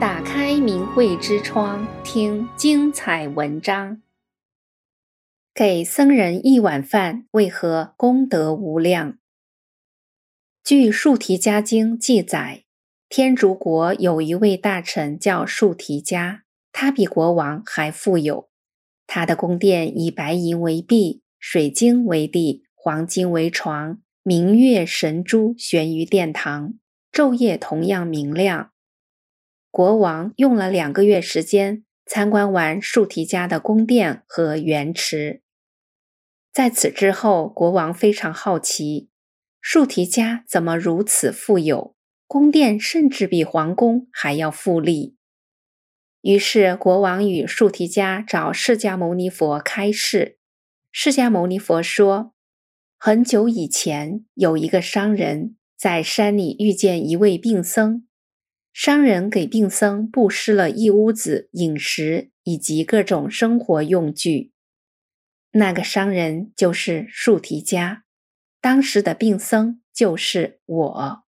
[0.00, 4.00] 打开明慧之窗，听精彩文章。
[5.52, 9.18] 给僧人一碗饭，为何功德无量？
[10.62, 12.62] 据《述提迦经》记载，
[13.08, 18.48] 天竺国有一位大臣叫述提迦，他比国王还富有。
[19.08, 26.74] 他的宫殿以白银为壁，水晶为地，黄金为床，明月神珠悬于殿堂，
[27.10, 28.70] 昼夜同样明亮。
[29.70, 35.42] 国王用了两个月时间参观完树提家的宫殿和园池。
[36.52, 39.10] 在此之后，国王非常好奇，
[39.60, 41.94] 树提家怎么如此富有，
[42.26, 45.16] 宫殿甚至比皇宫还要富丽。
[46.22, 50.38] 于是，国王与树提家找释迦牟尼佛开示。
[50.90, 52.32] 释迦牟尼佛说
[52.98, 58.07] ：“很久以前，有一个商人，在山里遇见一位病僧。
[58.80, 64.52] 商人给病僧布施了一屋子饮食以及各种生活用具。
[65.50, 68.02] 那个商人就是树提迦，
[68.60, 71.24] 当时的病僧就是我。”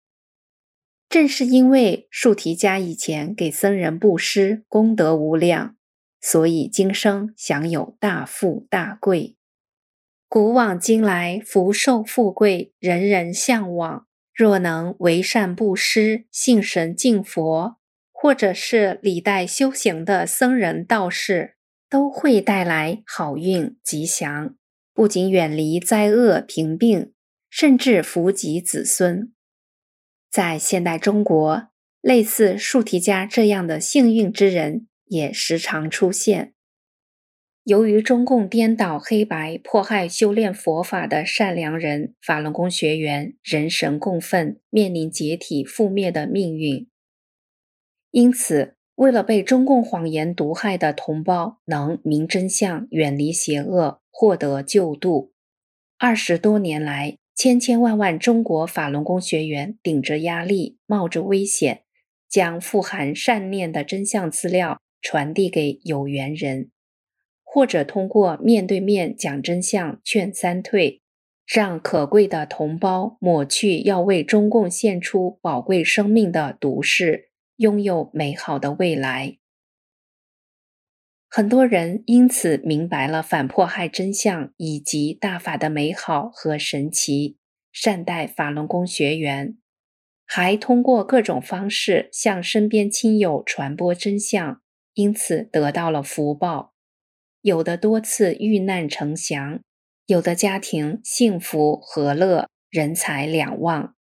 [1.09, 5.75] 正是因为树提迦以前给僧人布施功德无量，
[6.21, 9.39] 所以今生享有大富大贵。
[10.29, 14.07] 古往今来，福寿富贵，人人向往。
[14.39, 17.77] 若能为善布施、信神敬佛，
[18.13, 21.57] 或者是礼待修行的僧人道士，
[21.91, 24.55] 都会带来好运吉祥，
[24.95, 27.13] 不仅远离灾厄贫病，
[27.51, 29.33] 甚至福及子孙。
[30.31, 36.55] 在现代中国，类似树提迦这样的幸运之人也时常出现。
[37.69, 46.89] 由于中共颠倒黑白、迫害修炼佛法的善良人，法轮功学员人神共愤，面临解体覆灭的命运。
[48.11, 55.35] 因此，为了被中共谎言毒害的同胞能明真相、远离邪恶、获得救度，
[55.99, 61.83] 二十多年来，千千万万中国法轮功学员顶着压力，冒着危险，
[62.31, 66.71] 将富含善念的真相资料传递给有缘人，
[67.51, 71.01] 或者通过面对面讲真相、劝三退，
[71.47, 79.39] 让可贵的同胞抹去要为中共献出宝贵生命的毒誓，拥有美好的未来。
[81.31, 87.39] 很多人因此明白了反迫害真相以及大法的美好和神奇，
[87.73, 89.57] 善待法轮功学员，
[90.27, 94.61] 还通过各种方式向身边亲友传播真相，
[94.93, 96.75] 因此得到了福报。
[97.43, 99.61] 有的多次遇难成祥，
[100.07, 103.95] 有的家庭幸福和乐，人财两旺。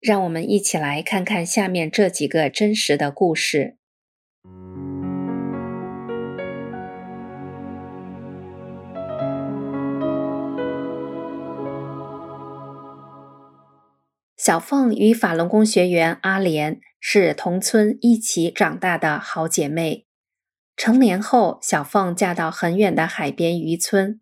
[0.00, 3.76] 让我们一起来看看下面这几个真实的故事。
[14.36, 20.06] 小凤与法轮功学员阿莲是同村一起长大的好姐妹。
[20.82, 24.18] 成年后，小凤嫁到很远的海边渔村。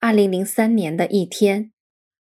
[0.00, 1.70] 二零零三年的一天，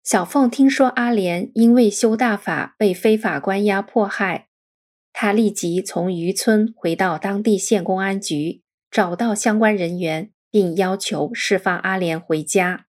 [0.03, 4.49] 小凤听说阿莲因为修大法被非法关押迫害，
[5.13, 12.87] 她立即从渔村回到当地县公安局，找到相关人员，并要求释放阿莲回家。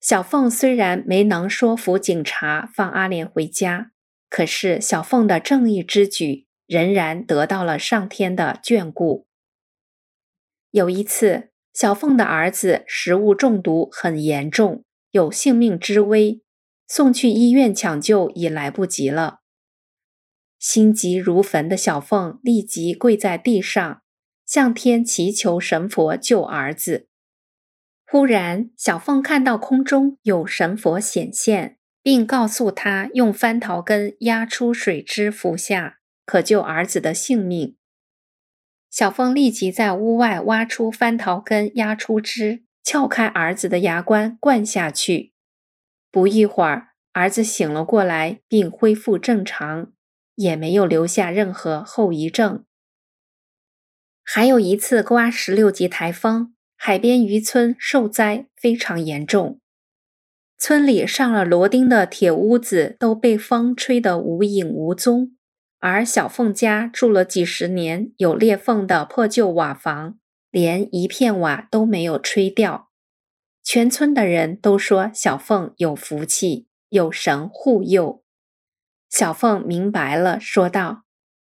[0.00, 3.92] 小凤虽然没能说服警察放阿莲回家，
[4.28, 9.26] 可是小凤的正义之举仍然得到了上天的眷顾。
[10.70, 16.40] 有一次，小凤的儿子食物中毒很严重，有性命之危，
[16.88, 19.40] 送去医院抢救已来不及了。
[20.58, 24.00] 心急如焚的小凤立即跪在地上，
[24.46, 27.06] 向天祈求神佛救儿子。
[28.06, 37.76] 忽然，小凤看到空中有神佛显现，并告诉她用番桃根压出水汁服下，可救儿子的性命。
[38.90, 45.32] 小凤立即在屋外挖出番桃根，压出汁，撬开儿子的牙关灌下去。
[46.10, 49.92] 不一会儿，儿子醒了过来，并恢复正常，
[50.34, 52.64] 也没有留下任何后遗症。
[54.22, 56.54] 还有一次刮十六级台风。
[56.84, 59.60] 海边渔村受灾非常严重，
[60.58, 65.36] 村里上了螺钉的铁屋子都被风吹得无影无踪，
[65.82, 70.16] 而小凤家住了几十年有裂缝的破旧瓦房，
[70.48, 72.90] 连一片瓦都没有吹掉。
[73.64, 78.22] 全村的人都说小凤有福气，有神护佑。
[79.10, 81.02] 小凤明白了，说道：“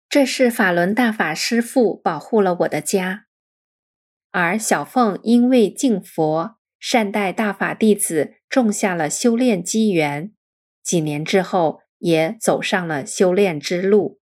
[0.08, 3.24] 这是法轮大法师父保护了我的家。
[4.30, 10.32] 而小凤因为敬佛、善待大法弟子，种下了修炼机缘，
[10.84, 14.17] 几年之后也走上了修炼之路。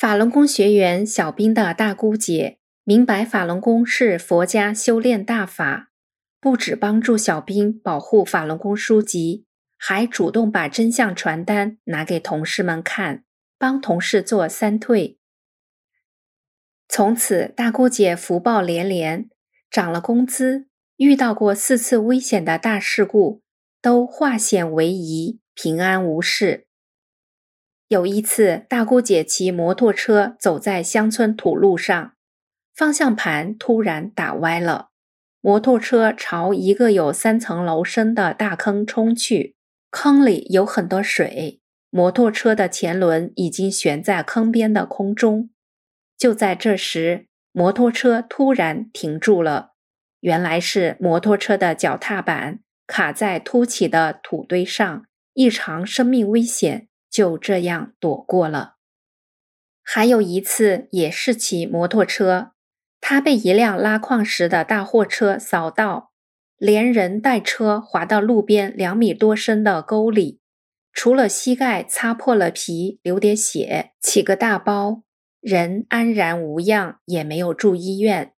[0.00, 5.90] 法轮功学员小兵的大姑姐明白法轮功是佛家修炼大法，
[6.40, 9.44] 不只帮助小兵保护法轮功书籍，
[9.76, 13.24] 还主动把真相传单拿给同事们看，
[13.58, 15.18] 帮同事做三退。
[16.88, 19.28] 从此，大姑姐福报连连，
[19.70, 23.42] 涨了工资，遇到过四次危险的大事故，
[23.82, 26.68] 都化险为夷，平安无事。
[27.90, 32.12] 有一次，大姑姐骑摩托车走在乡村土路上，
[32.72, 34.90] 方向盘突然打歪了，
[35.40, 39.56] 摩托车朝一个有三层楼深的大坑冲去。
[39.90, 41.60] 坑里有很多水，
[41.90, 45.50] 摩托车的前轮已经悬在坑边的空中。
[46.16, 49.72] 就在这时，摩托车突然停住了，
[50.20, 55.04] 原来是摩托车的脚踏板卡在凸起的土堆上，
[55.34, 56.86] 异常生命危险。
[57.10, 58.76] 就这样躲过了。
[59.82, 62.52] 还有一次，也是骑摩托车，
[63.00, 66.12] 他被一辆拉矿石的大货车扫到，
[66.56, 70.40] 连人带车滑到路边两米多深的沟里，
[70.92, 75.02] 除了膝盖擦破了皮，流点血，起个大包，
[75.40, 78.32] 人安然无恙，也没有住医院。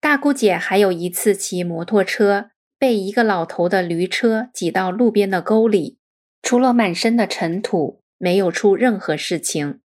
[0.00, 6.00] 大姑姐还有一次骑摩托车，被一个老头的驴车挤到路边的沟里。
[6.42, 9.80] 除了满身的尘土，没有出任何事情。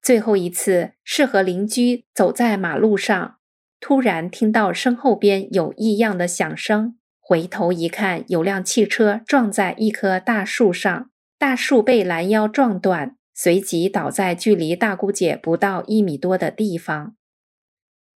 [0.00, 3.38] 最后一次是和邻居走在马路上，
[3.78, 17.14] 突然听到身后边有异样的响声，回头一看，有辆汽车撞在一棵大树上，大树被拦腰撞断，随即倒在距离大姑姐不到一米多的地方，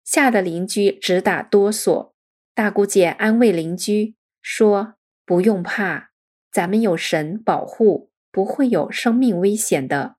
[0.03, 2.13] 吓得邻居直打哆嗦。
[2.55, 4.95] 大姑姐安慰邻居说
[5.25, 6.11] ：“不用怕。”
[6.57, 10.17] 咱们有神保护，不会有生命危险的。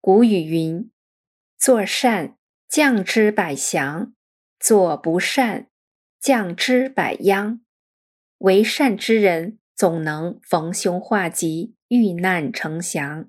[0.00, 0.90] 古语云
[1.56, 2.36] ：“做善，
[2.68, 4.14] 降之百祥；
[4.58, 5.68] 做不善，
[6.18, 7.60] 降之百殃。”
[8.38, 13.28] 为善之人，总能逢凶化吉，遇难成祥。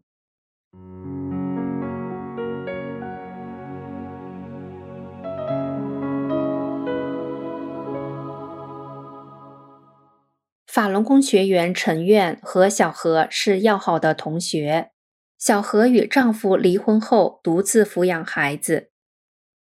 [10.75, 14.92] 法轮功学员陈苑和小何是要好的同学。
[15.38, 18.89] 小何与丈夫离婚后，独自抚养孩子。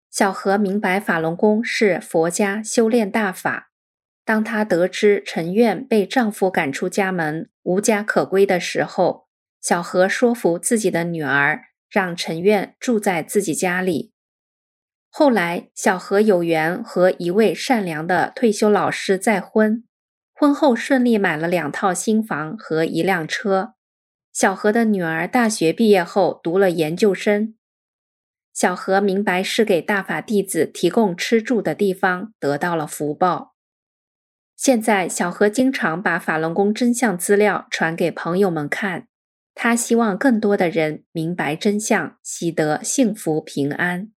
[0.08, 3.72] 小何明白法轮功是佛家修炼大法。
[4.24, 9.26] 当她得知陈苑被丈夫赶出家门，无家可归的时候，
[9.60, 14.12] 小何说服自己的女儿，让陈苑住在自己家里。
[15.08, 19.82] 后来，小何有缘和一位善良的退休老师再婚。
[20.40, 23.74] 婚后顺利买了两套新房和一辆车。
[24.32, 27.56] 小何的女儿大学毕业后读了研究生。
[28.54, 33.54] 小何明白是给大法弟子提供吃住的地方，得到了福报。
[34.56, 39.08] 现在，小何经常把法轮功真相资料传给朋友们看，
[39.54, 44.10] 他希望更多的人明白真相，喜得幸福平安。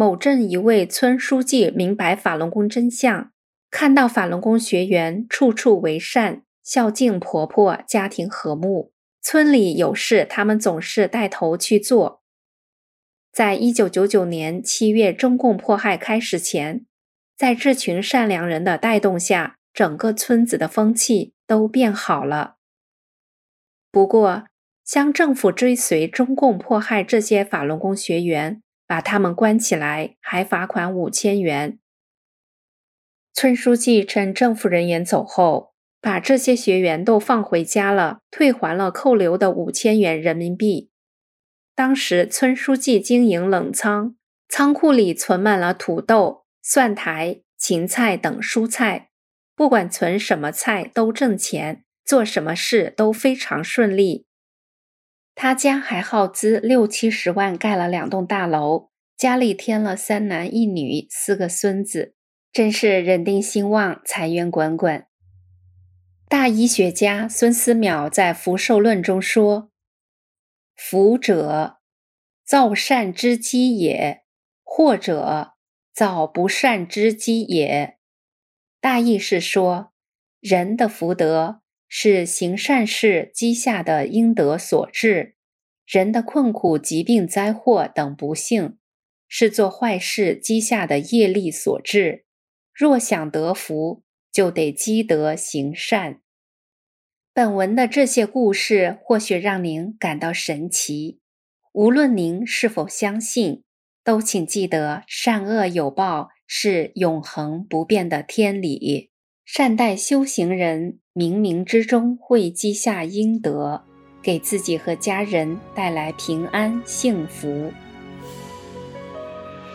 [0.00, 3.32] 某镇一位村书记明白法轮功真相，
[3.68, 12.22] 看到法轮功学员处处为善，孝敬婆婆，家庭和睦，村里有事他们总是带头去做。
[13.32, 16.86] 在一九九九年七月中共迫害开始前，
[17.36, 22.58] 在这群善良人的带动下，整个村子的风气都变好了。
[23.90, 24.44] 不过，
[24.84, 28.62] 乡政府追随中共迫害这些法轮功学员。
[28.88, 31.78] 把他们关起来，还罚款五千元。
[33.34, 40.90] 村书记趁政府人员走后，把这些学员都放回家了，退还了扣留的五千元人民币。
[41.74, 44.16] 当时村书记经营冷仓，
[44.48, 49.10] 仓库里存满了土豆、蒜苔、芹菜等蔬菜，
[49.54, 54.27] 不管存什么菜都挣钱，做什么事都非常顺利。
[55.40, 62.16] 他家还耗资六七十万盖了两栋大楼，家里添了三男一女四个孙子，
[62.50, 65.06] 真是人丁兴旺，财源滚滚。
[66.28, 69.70] 大医学家孙思邈在《福寿论》中说
[70.74, 71.76] ：“福者，
[72.44, 74.24] 造善之基也；
[74.64, 75.52] 祸者，
[75.94, 77.96] 造不善之基也。”
[78.82, 79.92] 大意是说，
[80.40, 85.34] 人的福德是行善事积下的阴德所致，
[85.86, 88.76] 人的困苦、疾病、灾祸等不幸
[89.26, 92.24] 是做坏事积下的业力所致。
[92.74, 96.20] 若想得福，就得积德行善。
[97.32, 101.20] 本文的这些故事或许让您感到神奇，
[101.72, 103.64] 无论您是否相信，
[104.04, 109.10] 都请记得善恶有报是永恒不变的天理。
[109.50, 113.82] 善待修行人，冥冥之中会积下阴德，
[114.22, 117.72] 给自己和家人带来平安幸福。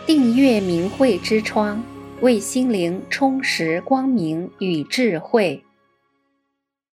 [0.06, 1.82] 订阅明慧之窗，
[2.20, 5.60] 为心灵充实光明与智慧。